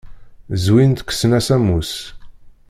Zwin-tt, 0.63 1.03
kksen-as 1.03 1.47
ammus. 1.55 1.91